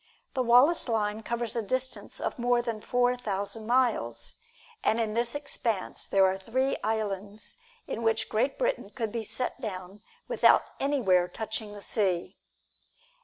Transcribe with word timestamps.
The 0.33 0.41
Wallace 0.41 0.87
Line 0.89 1.21
covers 1.21 1.55
a 1.55 1.61
distance 1.61 2.19
of 2.19 2.39
more 2.39 2.63
than 2.63 2.81
four 2.81 3.15
thousand 3.15 3.67
miles, 3.67 4.37
and 4.83 4.99
in 4.99 5.13
this 5.13 5.35
expanse 5.35 6.07
there 6.07 6.25
are 6.25 6.37
three 6.39 6.75
islands 6.83 7.57
in 7.85 8.01
which 8.01 8.27
Great 8.27 8.57
Britain 8.57 8.89
could 8.89 9.11
be 9.11 9.21
set 9.21 9.61
down 9.61 10.01
without 10.27 10.63
anywhere 10.79 11.27
touching 11.27 11.73
the 11.73 11.83
sea. 11.83 12.35